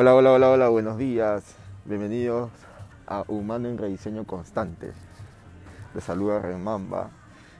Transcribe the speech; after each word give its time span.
Hola, 0.00 0.14
hola, 0.14 0.32
hola, 0.32 0.50
hola, 0.50 0.68
buenos 0.70 0.96
días. 0.96 1.56
Bienvenidos 1.84 2.50
a 3.06 3.22
Humano 3.28 3.68
en 3.68 3.76
Rediseño 3.76 4.24
Constante. 4.24 4.92
Les 5.92 6.02
saluda 6.02 6.38
Remamba 6.38 7.10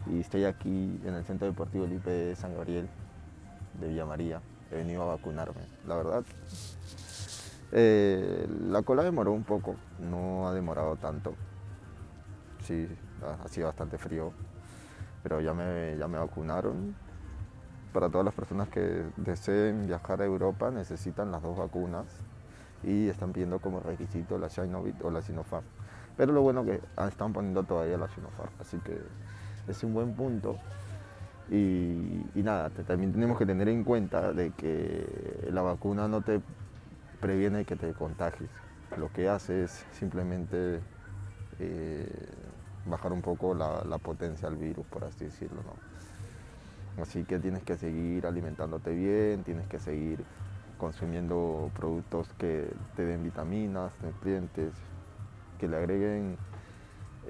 y 0.07 0.21
estoy 0.21 0.47
aquí 0.47 0.99
en 1.05 1.13
el 1.13 1.23
Centro 1.27 1.47
Deportivo 1.47 1.87
Lipe 1.87 2.09
de 2.09 2.37
San 2.37 2.55
Gabriel 2.55 2.89
de 3.79 3.89
Villa 3.89 4.07
María. 4.07 4.41
He 4.71 4.77
venido 4.77 5.03
a 5.03 5.17
vacunarme. 5.17 5.61
La 5.87 5.97
verdad, 5.97 6.25
eh, 7.73 8.49
la 8.71 8.81
cola 8.81 9.03
demoró 9.03 9.33
un 9.33 9.45
poco, 9.45 9.77
no 9.99 10.49
ha 10.49 10.55
demorado 10.55 10.97
tanto. 10.97 11.35
Sí, 12.65 12.89
ha 13.23 13.49
sido 13.49 13.67
bastante 13.67 13.99
frío, 13.99 14.33
pero 15.23 15.43
ya 15.43 15.53
me, 15.53 15.95
ya 15.99 16.09
me 16.09 16.17
vacunaron. 16.17 16.95
Para 17.93 18.09
todas 18.09 18.25
las 18.25 18.35
personas 18.35 18.69
que 18.69 19.05
deseen 19.17 19.87
viajar 19.87 20.23
a 20.23 20.25
Europa 20.25 20.71
necesitan 20.71 21.33
las 21.33 21.43
dos 21.43 21.59
vacunas 21.59 22.07
y 22.85 23.09
están 23.09 23.33
pidiendo 23.33 23.59
como 23.59 23.81
requisito 23.81 24.39
la 24.39 24.49
Sinovac 24.49 25.05
o 25.05 25.11
la 25.11 25.23
Sinopharm. 25.23 25.65
Pero 26.17 26.33
lo 26.33 26.43
bueno 26.43 26.65
que 26.65 26.81
están 27.09 27.33
poniendo 27.33 27.65
todavía 27.65 27.97
la 27.97 28.09
Sinopharm, 28.09 28.53
así 28.61 28.79
que 28.79 29.01
es 29.69 29.83
un 29.85 29.95
buen 29.95 30.15
punto. 30.15 30.57
Y, 31.51 32.23
nada, 32.37 32.71
también 32.71 33.13
tenemos 33.13 33.37
que 33.37 33.45
tener 33.45 33.69
en 33.69 33.83
cuenta 33.83 34.33
de 34.33 34.53
que 34.53 35.49
la 35.51 35.63
vacuna 35.63 36.07
no 36.07 36.21
te 36.21 36.41
previene 37.21 37.65
que 37.65 37.75
te 37.75 37.93
contagies. 37.93 38.51
Lo 38.97 39.13
que 39.13 39.29
hace 39.29 39.65
es 39.65 39.85
simplemente 39.93 40.81
eh, 41.59 42.09
bajar 42.87 43.13
un 43.13 43.21
poco 43.21 43.55
la, 43.55 43.99
potencia 43.99 44.49
del 44.49 44.59
virus, 44.59 44.87
por 44.87 45.05
así 45.05 45.25
decirlo. 45.25 45.63
Así 47.01 47.25
que 47.25 47.39
tienes 47.39 47.63
que 47.63 47.77
seguir 47.77 48.27
alimentándote 48.27 48.93
bien, 48.95 49.45
tienes 49.45 49.67
que 49.69 49.79
seguir 49.79 50.25
consumiendo 50.79 51.71
productos 51.75 52.29
que 52.39 52.73
te 52.97 53.05
den 53.05 53.23
vitaminas, 53.23 53.93
nutrientes, 54.03 54.73
que 55.59 55.69
le 55.69 55.77
agreguen, 55.77 56.37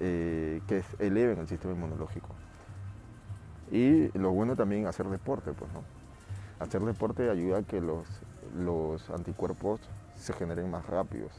eh, 0.00 0.62
que 0.66 0.83
eleven 0.98 1.38
el 1.38 1.48
sistema 1.48 1.75
inmunológico. 1.75 2.28
Y 3.70 4.16
lo 4.19 4.31
bueno 4.31 4.56
también 4.56 4.86
hacer 4.86 5.08
deporte, 5.08 5.53
pues 5.53 5.70
no. 5.72 5.83
Hacer 6.58 6.83
deporte 6.83 7.31
ayuda 7.31 7.58
a 7.58 7.62
que 7.62 7.81
los, 7.81 8.06
los 8.56 9.08
anticuerpos 9.11 9.81
se 10.14 10.33
generen 10.33 10.70
más 10.70 10.86
rápidos, 10.86 11.33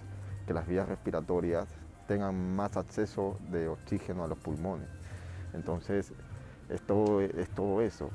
que 0.48 0.54
las 0.54 0.68
vías 0.68 0.88
respiratorias 0.88 1.68
tengan 2.08 2.56
más 2.56 2.76
acceso 2.78 3.38
de 3.52 3.68
oxígeno 3.68 4.24
a 4.24 4.28
los 4.28 4.38
pulmones. 4.38 4.90
Entonces, 5.54 6.14
es 6.72 6.82
todo, 6.82 7.22
es 7.22 7.50
todo 7.50 7.82
eso. 7.82 8.10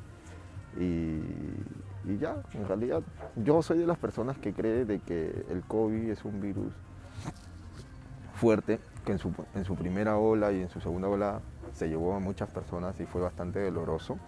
Y, 0.78 1.20
ya, 2.18 2.36
en 2.52 2.68
realidad, 2.68 3.02
yo 3.34 3.62
soy 3.62 3.78
de 3.78 3.86
las 3.86 3.98
personas 3.98 4.38
que 4.38 4.52
cree 4.52 4.84
de 4.84 5.00
que 5.00 5.44
el 5.50 5.62
COVID 5.64 6.10
es 6.10 6.24
un 6.24 6.40
virus 6.40 6.72
fuerte, 8.34 8.78
que 9.04 9.12
en 9.12 9.18
su, 9.18 9.32
en 9.54 9.64
su 9.64 9.74
primera 9.74 10.16
ola 10.16 10.52
y 10.52 10.62
en 10.62 10.68
su 10.68 10.80
segunda 10.80 11.08
ola 11.08 11.40
se 11.72 11.88
llevó 11.88 12.14
a 12.14 12.20
muchas 12.20 12.50
personas 12.50 12.98
y 13.00 13.06
fue 13.06 13.20
bastante 13.20 13.62
doloroso. 13.64 14.18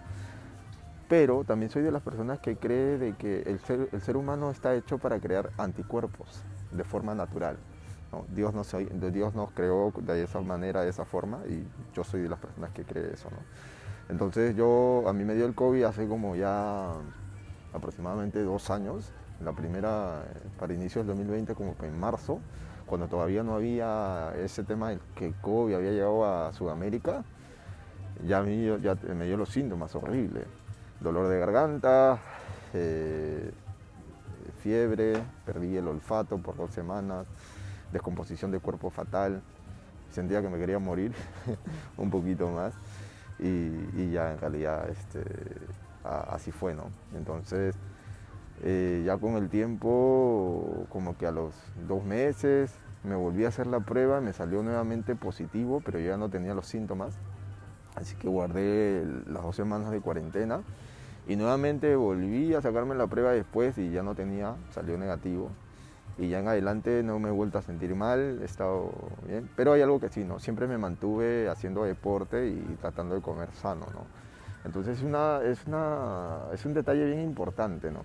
Pero 1.09 1.45
también 1.45 1.71
soy 1.71 1.83
de 1.83 1.93
las 1.93 2.03
personas 2.03 2.39
que 2.41 2.57
cree 2.57 2.99
de 2.99 3.15
que 3.15 3.43
el 3.43 3.61
ser, 3.61 3.89
el 3.93 4.01
ser 4.03 4.17
humano 4.17 4.51
está 4.51 4.75
hecho 4.75 4.99
para 4.99 5.19
crear 5.21 5.51
anticuerpos 5.57 6.43
de 6.73 6.85
forma 6.85 7.15
natural. 7.15 7.57
Dios, 8.35 8.55
nos, 8.55 8.75
Dios 9.13 9.35
nos 9.35 9.51
creó 9.53 9.93
de 9.95 10.23
esa 10.23 10.41
manera, 10.41 10.83
de 10.83 10.91
esa 10.91 11.05
forma, 11.05 11.43
y 11.47 11.67
yo 11.95 12.05
soy 12.05 12.23
de 12.23 12.29
las 12.29 12.39
personas 12.39 12.71
que 12.73 12.85
cree 12.85 13.13
eso. 13.13 13.29
¿no? 13.31 13.37
Entonces 14.09 14.57
yo, 14.57 15.05
a 15.07 15.13
mí 15.13 15.25
me 15.25 15.35
dio 15.35 15.45
el 15.45 15.55
COVID 15.55 15.85
hace 15.85 16.09
como 16.09 16.35
ya 16.35 16.93
aproximadamente 17.75 18.43
dos 18.43 18.71
años, 18.71 19.13
la 19.45 19.53
primera, 19.53 20.25
para 20.59 20.73
inicios 20.73 21.07
del 21.07 21.17
2020, 21.17 21.55
como 21.55 21.77
en 21.83 21.99
marzo, 21.99 22.41
cuando 22.87 23.07
todavía 23.07 23.43
no 23.43 23.55
había 23.55 24.33
ese 24.39 24.65
tema 24.65 24.91
de 24.91 24.99
que 25.15 25.35
COVID 25.43 25.75
había 25.75 25.91
llegado 25.91 26.25
a 26.25 26.53
Sudamérica, 26.55 27.23
ya, 28.27 28.43
ya 28.45 28.95
me 29.15 29.27
dio 29.27 29.37
los 29.37 29.51
síntomas 29.51 29.95
horribles. 29.95 30.47
Dolor 31.01 31.29
de 31.29 31.39
garganta, 31.39 32.19
eh, 32.73 33.53
fiebre, 34.63 35.23
perdí 35.45 35.77
el 35.77 35.87
olfato 35.87 36.39
por 36.39 36.57
dos 36.57 36.71
semanas, 36.71 37.27
descomposición 37.93 38.51
de 38.51 38.59
cuerpo 38.59 38.91
fatal, 38.91 39.43
sentía 40.11 40.41
que 40.41 40.49
me 40.49 40.59
quería 40.59 40.79
morir 40.79 41.13
un 41.99 42.11
poquito 42.11 42.49
más 42.49 42.73
y, 43.39 44.11
ya 44.11 44.33
en 44.33 44.39
realidad 44.39 44.89
este, 44.89 45.23
así 46.05 46.51
fue, 46.51 46.75
¿no? 46.75 46.85
Entonces 47.15 47.77
eh, 48.63 49.03
ya 49.07 49.17
con 49.19 49.35
el 49.35 49.49
tiempo, 49.49 50.87
como 50.89 51.17
que 51.17 51.27
a 51.27 51.31
los 51.31 51.55
dos 51.87 52.05
meses, 52.05 52.75
me 53.05 53.15
volví 53.15 53.45
a 53.45 53.49
hacer 53.49 53.67
la 53.67 53.81
prueba, 53.81 54.21
me 54.21 54.33
salió 54.33 54.63
nuevamente 54.63 55.15
positivo, 55.15 55.81
pero 55.85 56.01
ya 56.01 56.17
no 56.17 56.29
tenía 56.29 56.55
los 56.55 56.67
síntomas, 56.67 57.15
así 57.95 58.17
que 58.17 58.29
guardé 58.29 59.05
las 59.29 59.43
dos 59.43 59.55
semanas 59.55 59.91
de 59.91 60.01
cuarentena 60.01 60.63
y 61.29 61.37
nuevamente 61.37 61.95
volví 61.95 62.55
a 62.55 62.61
sacarme 62.61 62.95
la 62.95 63.07
prueba 63.07 63.33
después 63.33 63.79
y 63.79 63.91
ya 63.91 64.03
no 64.03 64.15
tenía, 64.15 64.57
salió 64.71 64.99
negativo 64.99 65.51
y 66.19 66.29
ya 66.29 66.41
en 66.41 66.49
adelante 66.49 67.03
no 67.03 67.19
me 67.21 67.29
he 67.29 67.33
vuelto 67.33 67.59
a 67.59 67.63
sentir 67.63 67.95
mal, 67.95 68.41
he 68.43 68.45
estado 68.45 68.91
bien, 69.27 69.49
pero 69.55 69.73
hay 69.73 69.83
algo 69.83 70.01
que 70.01 70.09
sí, 70.09 70.25
¿no? 70.25 70.41
Siempre 70.41 70.67
me 70.67 70.77
mantuve 70.77 71.49
haciendo 71.49 71.85
deporte 71.85 72.49
y 72.49 72.77
tratando 72.81 73.15
de 73.15 73.23
comer 73.23 73.49
sano, 73.53 73.87
¿no? 73.95 74.05
Entonces 74.65 74.99
es, 74.99 75.05
una, 75.05 75.41
es, 75.45 75.65
una, 75.67 76.41
es 76.53 76.65
un 76.67 76.75
detalle 76.75 77.05
bien 77.05 77.21
importante, 77.21 77.93
¿no? 77.93 78.03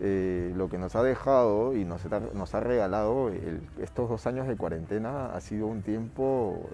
Eh, 0.00 0.52
lo 0.56 0.68
que 0.68 0.78
nos 0.78 0.96
ha 0.96 1.02
dejado 1.02 1.74
y 1.74 1.84
nos, 1.84 2.02
nos 2.32 2.54
ha 2.54 2.60
regalado 2.60 3.30
estos 3.78 4.08
dos 4.08 4.26
años 4.26 4.46
de 4.46 4.56
cuarentena 4.56 5.34
ha 5.34 5.40
sido 5.40 5.66
un 5.66 5.82
tiempo 5.82 6.68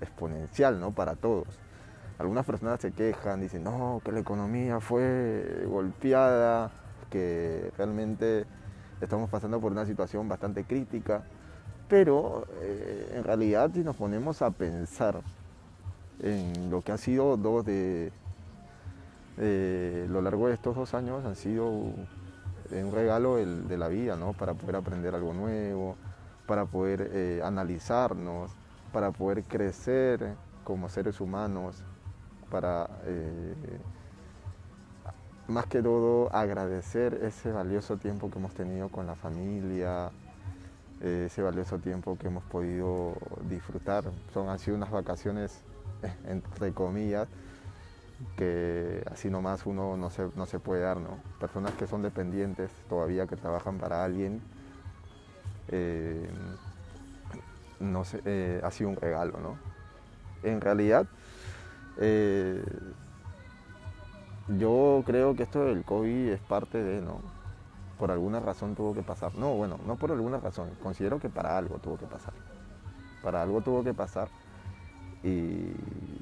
exponencial, 0.00 0.78
¿no? 0.78 0.90
Para 0.90 1.14
todos. 1.14 1.46
Algunas 2.18 2.44
personas 2.44 2.80
se 2.80 2.92
quejan, 2.92 3.40
dicen, 3.40 3.64
no, 3.64 4.02
que 4.04 4.12
la 4.12 4.20
economía 4.20 4.80
fue 4.80 5.64
golpeada, 5.66 6.70
que 7.10 7.70
realmente 7.76 8.46
estamos 9.00 9.30
pasando 9.30 9.60
por 9.60 9.72
una 9.72 9.86
situación 9.86 10.28
bastante 10.28 10.64
crítica, 10.64 11.22
pero 11.88 12.46
eh, 12.60 13.14
en 13.16 13.24
realidad 13.24 13.70
si 13.72 13.80
nos 13.80 13.96
ponemos 13.96 14.42
a 14.42 14.50
pensar 14.50 15.20
en 16.20 16.70
lo 16.70 16.80
que 16.82 16.92
ha 16.92 16.98
sido 16.98 17.36
dos 17.36 17.64
de 17.64 18.10
lo 20.08 20.22
largo 20.22 20.48
de 20.48 20.54
estos 20.54 20.74
dos 20.74 20.94
años 20.94 21.24
han 21.26 21.36
sido 21.36 21.68
un 21.68 22.92
regalo 22.92 23.36
de 23.36 23.76
la 23.76 23.88
vida, 23.88 24.16
¿no? 24.16 24.32
Para 24.32 24.54
poder 24.54 24.76
aprender 24.76 25.14
algo 25.14 25.32
nuevo, 25.32 25.96
para 26.46 26.64
poder 26.64 27.10
eh, 27.12 27.40
analizarnos, 27.44 28.50
para 28.92 29.10
poder 29.10 29.42
crecer 29.44 30.34
como 30.64 30.88
seres 30.88 31.20
humanos, 31.20 31.82
para 32.50 32.88
eh, 33.04 33.54
más 35.48 35.66
que 35.66 35.82
todo 35.82 36.34
agradecer 36.34 37.20
ese 37.22 37.52
valioso 37.52 37.96
tiempo 37.96 38.30
que 38.30 38.38
hemos 38.38 38.54
tenido 38.54 38.88
con 38.88 39.06
la 39.06 39.14
familia, 39.14 40.10
ese 41.00 41.42
valioso 41.42 41.78
tiempo 41.78 42.16
que 42.18 42.28
hemos 42.28 42.44
podido 42.44 43.14
disfrutar. 43.48 44.04
Son, 44.32 44.48
han 44.48 44.58
sido 44.58 44.76
unas 44.76 44.90
vacaciones, 44.90 45.60
entre 46.26 46.72
comillas, 46.72 47.28
que 48.36 49.02
así 49.10 49.30
nomás 49.30 49.66
uno 49.66 49.96
no 49.96 50.10
se, 50.10 50.28
no 50.36 50.46
se 50.46 50.58
puede 50.58 50.82
dar. 50.82 50.98
Personas 51.38 51.72
que 51.72 51.86
son 51.86 52.02
dependientes 52.02 52.70
todavía, 52.88 53.26
que 53.26 53.36
trabajan 53.36 53.78
para 53.78 54.04
alguien, 54.04 54.40
eh, 55.68 56.28
no 57.80 58.04
sé, 58.04 58.20
eh, 58.24 58.60
ha 58.62 58.70
sido 58.70 58.90
un 58.90 58.96
regalo, 58.96 59.38
¿no? 59.40 59.58
En 60.42 60.60
realidad, 60.60 61.06
eh, 61.98 62.62
yo 64.48 65.02
creo 65.04 65.34
que 65.34 65.42
esto 65.42 65.64
del 65.64 65.84
COVID 65.84 66.28
es 66.28 66.40
parte 66.40 66.82
de, 66.82 67.00
¿no? 67.00 67.20
Por 67.98 68.10
alguna 68.10 68.40
razón 68.40 68.74
tuvo 68.74 68.94
que 68.94 69.02
pasar. 69.02 69.34
No, 69.34 69.54
bueno, 69.54 69.78
no 69.86 69.96
por 69.96 70.12
alguna 70.12 70.38
razón. 70.38 70.70
Considero 70.82 71.18
que 71.18 71.28
para 71.28 71.56
algo 71.56 71.78
tuvo 71.78 71.96
que 71.96 72.06
pasar. 72.06 72.34
Para 73.22 73.42
algo 73.42 73.60
tuvo 73.62 73.82
que 73.82 73.94
pasar. 73.94 74.28
Y 75.22 75.72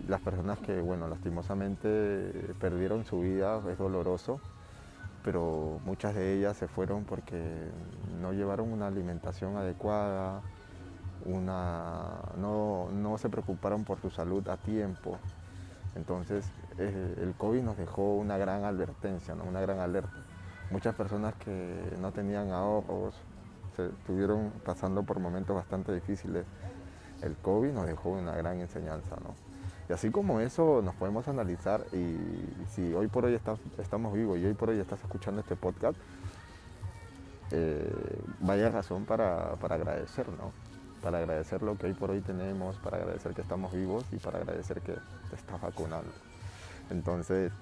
las 0.09 0.21
personas 0.21 0.59
que, 0.61 0.81
bueno, 0.81 1.09
lastimosamente 1.09 2.55
perdieron 2.61 3.05
su 3.05 3.21
vida, 3.21 3.61
es 3.71 3.77
doloroso, 3.77 4.41
pero 5.23 5.81
muchas 5.85 6.15
de 6.15 6.35
ellas 6.35 6.57
se 6.57 6.69
fueron 6.69 7.05
porque 7.05 7.43
no 8.21 8.33
llevaron 8.33 8.73
una 8.73 8.87
alimentación 8.87 9.57
adecuada, 9.57 10.41
una, 11.27 12.21
no, 12.39 12.89
no 12.93 13.19
se 13.19 13.29
preocuparon 13.29 13.85
por 13.85 14.01
su 14.01 14.11
salud 14.11 14.47
a 14.49 14.57
tiempo. 14.57 15.19
Entonces 15.97 16.47
el 16.79 17.35
COVID 17.39 17.63
nos 17.63 17.77
dejó 17.77 18.15
una 18.17 18.37
gran 18.37 18.65
advertencia, 18.65 19.35
una 19.35 19.61
gran 19.61 19.81
alerta. 19.81 20.25
Muchas 20.71 20.95
personas 20.95 21.35
que 21.35 21.97
no 22.01 22.13
tenían 22.13 22.51
ahorros, 22.51 23.15
se 23.77 23.87
estuvieron 23.87 24.53
pasando 24.65 25.03
por 25.03 25.21
momentos 25.21 25.55
bastante 25.55 25.93
difíciles. 25.93 26.45
El 27.23 27.37
COVID 27.37 27.73
nos 27.73 27.87
dejó 27.87 28.11
una 28.11 28.35
gran 28.35 28.61
enseñanza. 28.61 29.17
¿no? 29.17 29.35
Y 29.89 29.93
así 29.93 30.11
como 30.11 30.41
eso 30.41 30.81
nos 30.83 30.95
podemos 30.95 31.29
analizar 31.29 31.85
y 31.93 32.17
si 32.71 32.93
hoy 32.95 33.09
por 33.09 33.27
hoy 33.27 33.39
estamos 33.79 34.13
vivos 34.13 34.39
y 34.39 34.47
hoy 34.47 34.55
por 34.55 34.71
hoy 34.71 34.79
estás 34.79 35.01
escuchando 35.03 35.41
este 35.41 35.57
podcast, 35.57 35.97
eh, 37.51 37.93
vaya 38.41 38.71
razón 38.71 39.05
para, 39.05 39.53
agradecer, 39.53 40.29
¿no? 40.29 40.53
Para 41.03 41.19
agradecer 41.19 41.63
lo 41.63 41.77
que 41.77 41.87
hoy 41.87 41.93
por 41.93 42.11
hoy 42.11 42.21
tenemos, 42.23 42.77
para 42.79 42.97
agradecer 42.97 43.35
que 43.35 43.43
estamos 43.43 43.73
vivos 43.73 44.05
y 44.11 44.17
para 44.17 44.39
agradecer 44.39 44.81
que 44.81 44.95
te 45.29 45.37
estás 45.37 45.61
vacunando. 45.61 46.11
Entonces, 46.91 47.53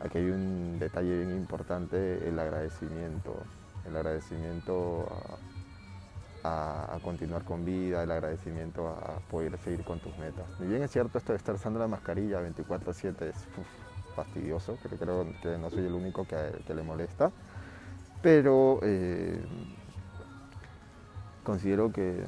aquí 0.00 0.18
hay 0.18 0.30
un 0.30 0.78
detalle 0.78 1.16
bien 1.18 1.32
importante, 1.36 2.28
el 2.28 2.38
agradecimiento. 2.38 3.36
El 3.86 3.96
agradecimiento 3.96 5.06
a, 6.42 6.98
continuar 7.02 7.44
con 7.44 7.64
vida, 7.64 8.02
el 8.02 8.10
agradecimiento 8.10 8.88
a 8.88 9.18
poder 9.30 9.58
seguir 9.58 9.84
con 9.84 9.98
tus 10.00 10.16
metas. 10.18 10.46
Y 10.60 10.64
bien 10.64 10.82
es 10.82 10.90
cierto, 10.90 11.18
esto 11.18 11.32
de 11.32 11.38
estar 11.38 11.54
usando 11.54 11.78
la 11.78 11.88
mascarilla 11.88 12.40
24/7 12.40 13.28
es 13.28 13.36
fastidioso, 14.14 14.76
creo 14.82 15.26
que 15.42 15.58
no 15.58 15.70
soy 15.70 15.86
el 15.86 15.92
único 15.92 16.26
que, 16.26 16.74
le 16.74 16.82
molesta, 16.82 17.30
pero 18.22 18.78
eh, 18.82 19.44
considero 21.44 21.92
que 21.92 22.24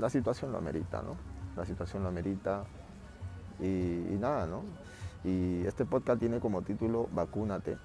la 0.00 0.10
situación 0.10 0.52
lo 0.52 0.58
amerita, 0.58 1.02
¿no? 1.02 1.16
La 1.56 1.64
situación 1.64 2.02
lo 2.02 2.08
amerita 2.08 2.64
y 3.60 4.16
nada, 4.18 4.46
¿no? 4.46 4.62
Y 5.24 5.64
este 5.66 5.84
podcast 5.84 6.18
tiene 6.18 6.40
como 6.40 6.62
título 6.62 7.08
Vacúnate, 7.12 7.78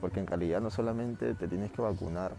porque 0.00 0.20
en 0.20 0.26
realidad 0.26 0.60
no 0.60 0.70
solamente 0.70 1.34
te 1.34 1.48
tienes 1.48 1.70
que 1.72 1.82
vacunar 1.82 2.34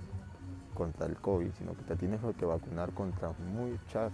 contra 0.74 1.06
el 1.06 1.16
COVID, 1.18 1.52
sino 1.58 1.76
que 1.76 1.84
te 1.84 1.96
tienes 1.96 2.20
que 2.38 2.46
vacunar 2.46 2.92
contra 2.94 3.32
muchas, 3.54 4.12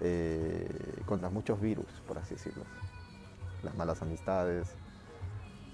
eh, 0.00 1.02
contra 1.06 1.28
muchos 1.28 1.60
virus, 1.60 1.88
por 2.06 2.18
así 2.18 2.34
decirlo. 2.34 2.64
Las 3.64 3.76
malas 3.76 4.00
amistades, 4.02 4.76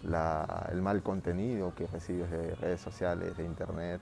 el 0.03 0.83
mal 0.83 1.03
contenido 1.03 1.75
que 1.75 1.87
recibes 1.87 2.31
de 2.31 2.55
redes 2.57 2.81
sociales, 2.81 3.37
de 3.37 3.45
internet, 3.45 4.01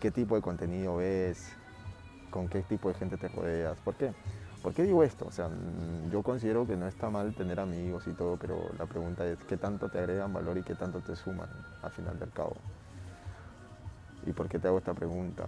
qué 0.00 0.10
tipo 0.10 0.36
de 0.36 0.42
contenido 0.42 0.96
ves, 0.96 1.52
con 2.30 2.48
qué 2.48 2.62
tipo 2.62 2.88
de 2.88 2.94
gente 2.94 3.16
te 3.16 3.28
rodeas. 3.28 3.78
¿Por 3.80 3.94
qué? 3.94 4.12
¿Por 4.66 4.74
qué 4.74 4.82
digo 4.82 5.04
esto? 5.04 5.26
O 5.28 5.30
sea, 5.30 5.46
mm, 5.46 6.10
yo 6.10 6.24
considero 6.24 6.66
que 6.66 6.76
no 6.76 6.88
está 6.88 7.08
mal 7.08 7.32
tener 7.34 7.60
amigos 7.60 8.08
y 8.08 8.10
todo, 8.14 8.36
pero 8.36 8.68
la 8.76 8.86
pregunta 8.86 9.24
es 9.24 9.38
qué 9.44 9.56
tanto 9.56 9.88
te 9.88 10.00
agregan 10.00 10.32
valor 10.32 10.58
y 10.58 10.64
qué 10.64 10.74
tanto 10.74 10.98
te 10.98 11.14
suman 11.14 11.48
al 11.82 11.92
final 11.92 12.18
del 12.18 12.30
cabo. 12.30 12.56
¿Y 14.26 14.32
por 14.32 14.48
qué 14.48 14.58
te 14.58 14.66
hago 14.66 14.78
esta 14.78 14.92
pregunta? 14.92 15.44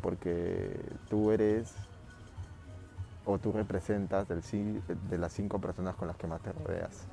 Porque 0.00 0.80
tú 1.10 1.32
eres 1.32 1.74
o 3.24 3.38
tú 3.38 3.50
representas 3.50 4.28
de 4.28 5.18
las 5.18 5.32
cinco 5.32 5.60
personas 5.60 5.96
con 5.96 6.06
las 6.06 6.16
que 6.16 6.28
más 6.28 6.40
te 6.40 6.52
rodeas. 6.52 7.08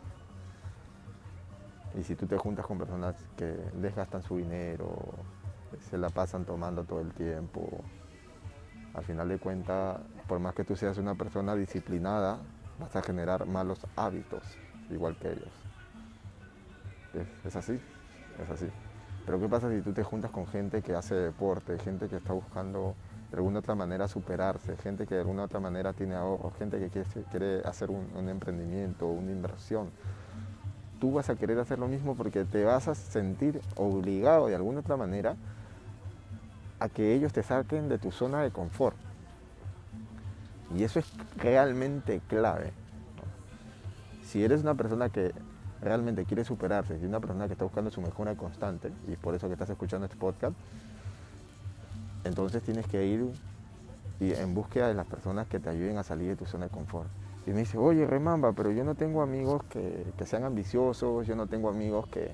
Y 2.00 2.04
si 2.04 2.16
tú 2.16 2.28
te 2.28 2.38
juntas 2.38 2.68
con 2.68 2.78
personas 2.78 3.16
que 3.36 3.48
desgastan 3.74 4.22
su 4.22 4.38
dinero, 4.38 4.96
se 5.90 5.98
la 5.98 6.10
pasan 6.10 6.46
tomando 6.46 6.84
todo 6.84 7.02
el 7.02 7.12
tiempo, 7.14 7.68
al 8.96 9.04
final 9.04 9.28
de 9.28 9.38
cuentas, 9.38 10.00
por 10.28 10.40
más 10.40 10.56
que 10.56 10.64
tú 10.64 10.76
seas 10.76 10.98
una 10.98 11.16
persona 11.16 11.56
disciplinada, 11.56 12.40
vas 12.80 12.96
a 12.96 13.02
generar 13.02 13.46
malos 13.46 13.86
hábitos, 13.96 14.58
igual 14.90 15.16
que 15.18 15.32
ellos. 15.32 15.52
Es, 17.46 17.56
así, 17.56 17.80
es 18.42 18.50
así. 18.50 18.68
Pero 19.26 19.40
¿qué 19.40 19.50
pasa 19.50 19.70
si 19.70 19.82
tú 19.82 19.94
te 19.94 20.04
juntas 20.04 20.32
con 20.32 20.48
gente 20.48 20.82
que 20.82 20.96
hace 20.96 21.16
deporte, 21.16 21.78
gente 21.80 22.08
que 22.08 22.18
está 22.18 22.34
buscando 22.34 22.96
de 23.32 23.38
alguna 23.38 23.60
otra 23.60 23.76
manera 23.76 24.08
superarse, 24.08 24.78
gente 24.78 25.06
que 25.06 25.16
de 25.16 25.22
alguna 25.22 25.44
otra 25.44 25.60
manera 25.60 25.94
tiene 25.94 26.16
ahorros, 26.16 26.54
gente 26.58 26.80
que 26.80 26.90
quiere, 27.32 27.62
hacer 27.66 27.90
un, 27.90 28.10
un 28.16 28.30
emprendimiento, 28.30 29.08
una 29.08 29.32
inversión? 29.32 29.90
Tú 31.00 31.14
vas 31.14 31.30
a 31.30 31.36
querer 31.36 31.60
hacer 31.60 31.80
lo 31.80 31.88
mismo 31.88 32.16
porque 32.16 32.46
te 32.46 32.64
vas 32.64 32.88
a 32.88 32.96
sentir 32.96 33.60
obligado 33.76 34.48
de 34.48 34.56
alguna 34.56 34.80
otra 34.80 34.96
manera 34.96 35.36
a 36.80 36.90
que 36.90 37.14
ellos 37.14 37.34
te 37.34 37.44
saquen 37.44 37.90
de 37.90 37.98
tu 37.98 38.12
zona 38.12 38.42
de 38.42 38.52
confort. 38.52 38.96
Y 40.76 40.84
eso 40.84 41.00
es 41.00 41.12
realmente 41.38 42.22
clave. 42.28 42.72
Si 44.24 44.44
eres 44.44 44.62
una 44.62 44.76
persona 44.76 45.10
que 45.10 45.34
realmente 45.82 46.26
quiere 46.26 46.44
superarse, 46.44 47.00
si 47.00 47.06
una 47.06 47.20
persona 47.20 47.48
que 47.48 47.54
está 47.54 47.64
buscando 47.64 47.92
su 47.92 48.02
mejora 48.02 48.36
constante, 48.36 48.92
y 49.08 49.16
por 49.16 49.36
eso 49.36 49.48
que 49.48 49.54
estás 49.54 49.70
escuchando 49.70 50.06
este 50.06 50.18
podcast, 50.18 50.56
entonces 52.24 52.64
tienes 52.64 52.88
que 52.88 53.06
ir 53.06 53.32
en 54.20 54.54
búsqueda 54.56 54.88
de 54.88 54.96
las 54.96 55.06
personas 55.06 55.48
que 55.48 55.60
te 55.60 55.70
ayuden 55.70 55.98
a 55.98 56.04
salir 56.04 56.30
de 56.30 56.36
tu 56.36 56.46
zona 56.46 56.66
de 56.66 56.72
confort. 56.72 57.08
Y 57.46 57.52
me 57.52 57.60
dice, 57.60 57.78
oye, 57.78 58.08
Remamba, 58.08 58.54
pero 58.54 58.72
yo 58.72 58.84
no 58.84 58.96
tengo 58.96 59.22
amigos 59.22 59.64
que, 59.70 60.06
sean 60.26 60.44
ambiciosos, 60.44 61.28
yo 61.28 61.36
no 61.36 61.46
tengo 61.46 61.70
amigos 61.70 62.08
que, 62.08 62.34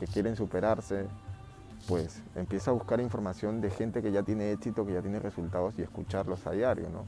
que 0.00 0.06
quieren 0.06 0.36
superarse. 0.36 1.04
Pues 1.86 2.22
empieza 2.34 2.70
a 2.70 2.74
buscar 2.74 3.00
información 3.00 3.60
de 3.60 3.70
gente 3.70 4.02
que 4.02 4.12
ya 4.12 4.22
tiene 4.22 4.52
éxito, 4.52 4.84
que 4.84 4.92
ya 4.94 5.00
tiene 5.00 5.20
resultados 5.20 5.78
y 5.78 5.82
escucharlos 5.82 6.46
a 6.46 6.50
diario, 6.50 6.90
¿no? 6.90 7.04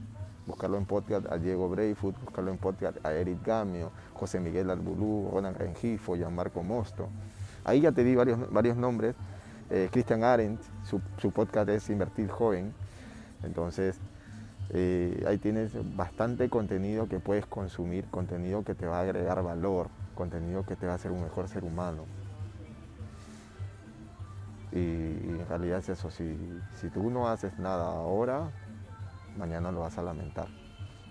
buscarlo 0.50 0.78
en 0.78 0.84
podcast 0.84 1.30
a 1.30 1.38
Diego 1.38 1.68
Brayfoot, 1.68 2.20
buscarlo 2.24 2.50
en 2.50 2.58
podcast 2.58 3.04
a 3.04 3.12
Eric 3.12 3.44
Gamio, 3.44 3.92
José 4.14 4.40
Miguel 4.40 4.70
Albulú, 4.70 5.30
Ronald 5.32 5.56
Rengifo, 5.56 6.16
Gianmarco 6.16 6.62
Mosto. 6.62 7.08
Ahí 7.64 7.80
ya 7.80 7.92
te 7.92 8.02
di 8.02 8.14
varios, 8.14 8.50
varios 8.50 8.76
nombres. 8.76 9.14
Eh, 9.70 9.88
Christian 9.92 10.24
Arendt, 10.24 10.60
su, 10.84 11.00
su, 11.18 11.30
podcast 11.30 11.68
es 11.68 11.88
Invertir 11.90 12.28
Joven. 12.28 12.72
Entonces, 13.44 14.00
eh, 14.70 15.24
ahí 15.26 15.38
tienes 15.38 15.70
bastante 15.96 16.48
contenido 16.48 17.08
que 17.08 17.20
puedes 17.20 17.46
consumir, 17.46 18.04
contenido 18.06 18.64
que 18.64 18.74
te 18.74 18.86
va 18.86 18.98
a 18.98 19.02
agregar 19.02 19.42
valor, 19.42 19.88
contenido 20.16 20.64
que 20.66 20.74
te 20.74 20.86
va 20.86 20.92
a 20.92 20.94
hacer 20.96 21.12
un 21.12 21.22
mejor 21.22 21.48
ser 21.48 21.62
humano. 21.62 22.06
Y, 24.72 24.76
en 24.78 25.46
realidad 25.48 25.78
es 25.78 25.88
eso, 25.88 26.10
si, 26.10 26.36
si 26.76 26.88
tú 26.90 27.10
no 27.10 27.28
haces 27.28 27.58
nada 27.58 27.86
ahora, 27.86 28.50
mañana 29.36 29.72
lo 29.72 29.80
vas 29.80 29.98
a 29.98 30.02
lamentar. 30.02 30.48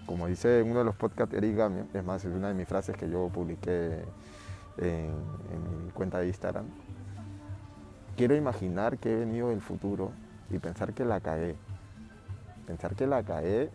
Como 0.05 0.27
dice 0.27 0.63
uno 0.63 0.79
de 0.79 0.85
los 0.85 0.95
podcasts 0.95 1.35
Eric 1.35 1.55
Gamio, 1.55 1.85
es 1.93 2.03
más, 2.03 2.25
es 2.25 2.33
una 2.33 2.47
de 2.47 2.53
mis 2.53 2.67
frases 2.67 2.95
que 2.95 3.09
yo 3.09 3.29
publiqué 3.29 4.03
en, 4.77 5.11
mi 5.85 5.91
cuenta 5.91 6.19
de 6.19 6.27
Instagram. 6.27 6.65
Quiero 8.15 8.35
imaginar 8.35 8.97
que 8.97 9.13
he 9.13 9.15
venido 9.15 9.49
del 9.49 9.61
futuro 9.61 10.11
y 10.49 10.57
pensar 10.57 10.93
que 10.93 11.05
la 11.05 11.19
cagué. 11.19 11.55
Pensar 12.65 12.95
que 12.95 13.07
la 13.07 13.23
cagué 13.23 13.69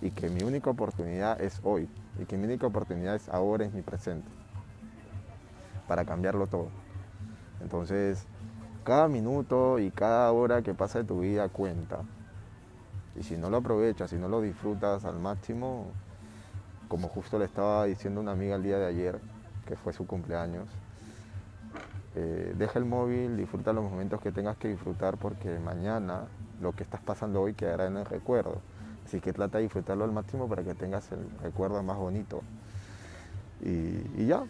y 0.00 0.10
que 0.10 0.28
mi 0.28 0.42
única 0.42 0.70
oportunidad 0.70 1.40
es 1.40 1.60
hoy. 1.64 1.88
Y 2.20 2.24
que 2.24 2.36
mi 2.36 2.44
única 2.44 2.66
oportunidad 2.66 3.16
es 3.16 3.28
ahora, 3.28 3.64
es 3.64 3.72
mi 3.72 3.82
presente. 3.82 4.28
Para 5.88 6.04
cambiarlo 6.04 6.46
todo. 6.46 6.68
Entonces, 7.60 8.26
cada 8.84 9.08
minuto 9.08 9.78
y 9.78 9.90
cada 9.90 10.30
hora 10.30 10.62
que 10.62 10.74
pasa 10.74 11.00
de 11.00 11.04
tu 11.04 11.20
vida 11.20 11.48
cuenta. 11.48 12.02
Y 13.16 13.22
si 13.22 13.36
no 13.36 13.50
lo 13.50 13.58
aprovechas, 13.58 14.10
si 14.10 14.16
no 14.16 14.28
lo 14.28 14.40
disfrutas 14.40 15.04
al 15.04 15.18
máximo, 15.18 15.86
como 16.88 17.08
justo 17.08 17.38
le 17.38 17.46
estaba 17.46 17.86
diciendo 17.86 18.20
una 18.20 18.32
amiga 18.32 18.56
el 18.56 18.62
día 18.62 18.78
de 18.78 18.86
ayer, 18.86 19.20
que 19.66 19.76
fue 19.76 19.92
su 19.92 20.06
cumpleaños, 20.06 20.68
eh, 22.14 22.54
deja 22.56 22.78
el 22.78 22.84
móvil, 22.84 23.36
disfruta 23.36 23.72
los 23.72 23.82
momentos 23.82 24.20
que 24.20 24.30
tengas 24.30 24.56
que 24.56 24.68
disfrutar 24.68 25.16
porque 25.16 25.58
mañana 25.58 26.26
lo 26.60 26.72
que 26.72 26.82
estás 26.84 27.00
pasando 27.00 27.40
hoy 27.40 27.54
quedará 27.54 27.86
en 27.86 27.96
el 27.96 28.04
recuerdo. 28.04 28.60
Así 29.04 29.20
que 29.20 29.32
trata 29.32 29.58
de 29.58 29.64
disfrutarlo 29.64 30.04
al 30.04 30.12
máximo 30.12 30.48
para 30.48 30.62
que 30.62 30.74
tengas 30.74 31.10
el 31.12 31.26
recuerdo 31.42 31.82
más 31.82 31.96
bonito. 31.96 32.42
Y, 33.60 34.26
ya, 34.26 34.44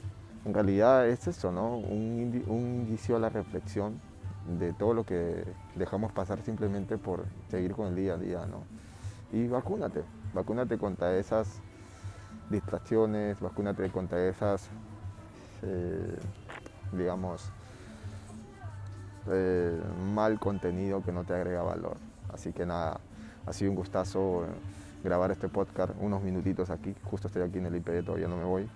en 0.45 0.55
realidad 0.55 1.09
es 1.09 1.27
eso, 1.29 1.53
¿no? 1.53 1.77
Un, 1.77 2.43
un 2.47 2.87
inicio 2.87 3.17
a 3.17 3.19
la 3.19 3.29
reflexión 3.29 4.01
de 4.47 4.73
todo 4.73 4.95
lo 4.95 5.05
que 5.05 5.45
dejamos 5.75 6.13
pasar 6.13 6.43
simplemente 6.43 6.99
por 6.99 7.25
seguir 7.49 7.73
con 7.73 7.89
el 7.89 7.97
día 7.97 8.15
a 8.15 8.19
día, 8.19 8.47
¿no? 8.47 8.65
Y 9.33 9.49
vacúnate, 9.49 10.03
vacúnate 10.33 10.79
contra 10.79 11.17
esas 11.17 11.61
distracciones, 12.51 13.41
vacúnate 13.41 13.89
contra 13.91 14.27
esas, 14.29 14.69
eh, 15.63 16.19
digamos, 16.93 17.51
eh, 19.31 19.81
mal 20.13 20.39
contenido 20.39 21.03
que 21.03 21.11
no 21.11 21.25
te 21.25 21.35
agrega 21.35 21.63
valor. 21.63 21.97
Así 22.33 22.53
que 22.53 22.67
nada, 22.67 23.01
ha 23.47 23.53
sido 23.53 23.71
un 23.71 23.77
gustazo 23.77 24.45
grabar 25.03 25.31
este 25.31 25.49
podcast, 25.49 25.93
unos 26.01 26.23
minutitos 26.23 26.71
aquí, 26.71 26.95
justo 27.05 27.29
estoy 27.29 27.43
aquí 27.43 27.59
en 27.59 27.67
el 27.67 27.77
IPD, 27.77 28.05
todavía 28.05 28.29
no 28.29 28.37
me 28.37 28.45
voy. 28.45 28.69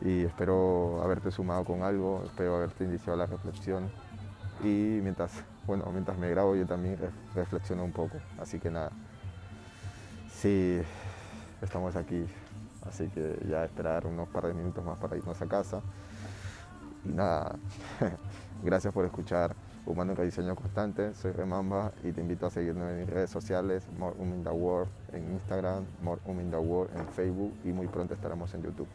Y 0.00 0.24
espero 0.24 1.02
haberte 1.02 1.30
sumado 1.30 1.64
con 1.64 1.82
algo, 1.82 2.22
espero 2.26 2.56
haberte 2.56 2.84
iniciado 2.84 3.16
la 3.18 3.26
reflexión 3.26 3.90
y 4.64 5.00
mientras, 5.02 5.32
bueno, 5.66 5.84
mientras 5.92 6.18
me 6.18 6.28
grabo 6.30 6.54
yo 6.56 6.66
también 6.66 6.96
reflexiono 7.34 7.84
un 7.84 7.92
poco. 7.92 8.18
Así 8.38 8.58
que 8.58 8.70
nada, 8.70 8.90
sí, 10.32 10.80
estamos 11.60 11.96
aquí, 11.96 12.26
así 12.86 13.08
que 13.08 13.38
ya 13.48 13.64
esperar 13.64 14.06
unos 14.06 14.28
par 14.28 14.46
de 14.46 14.54
minutos 14.54 14.84
más 14.84 14.98
para 14.98 15.16
irnos 15.16 15.40
a 15.40 15.46
casa. 15.46 15.80
Y 17.04 17.08
nada, 17.08 17.56
gracias 18.62 18.92
por 18.92 19.04
escuchar 19.04 19.54
Humano 19.86 20.12
en 20.12 20.16
Rediseño 20.16 20.56
Constante, 20.56 21.12
soy 21.12 21.32
Remamba 21.32 21.92
y 22.02 22.12
te 22.12 22.22
invito 22.22 22.46
a 22.46 22.50
seguirme 22.50 22.90
en 22.90 23.00
mis 23.00 23.10
redes 23.10 23.28
sociales, 23.28 23.86
More 23.98 24.16
in 24.18 24.42
the 24.42 24.48
World 24.48 24.88
en 25.12 25.30
Instagram, 25.32 25.84
More 26.02 26.20
in 26.26 26.50
the 26.50 26.56
World 26.56 26.96
en 26.96 27.06
Facebook 27.08 27.52
y 27.64 27.68
muy 27.68 27.86
pronto 27.88 28.14
estaremos 28.14 28.54
en 28.54 28.62
YouTube. 28.62 28.88